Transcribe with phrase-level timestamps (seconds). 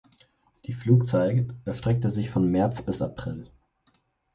[0.65, 3.45] Die Flugzeit erstreckte sich von März bis April.